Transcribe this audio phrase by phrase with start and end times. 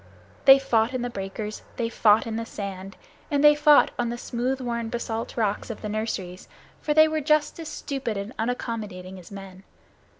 [0.45, 2.97] They fought in the breakers, they fought in the sand,
[3.29, 6.47] and they fought on the smooth worn basalt rocks of the nurseries,
[6.81, 9.61] for they were just as stupid and unaccommodating as men.